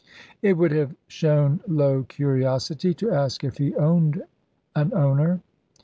It 0.41 0.53
would 0.57 0.71
have 0.71 0.95
shown 1.07 1.59
low 1.67 2.01
curiosity 2.01 2.91
to 2.95 3.11
ask 3.11 3.43
if 3.43 3.59
he 3.59 3.75
owned 3.75 4.23
an 4.75 4.91
owner. 4.95 5.41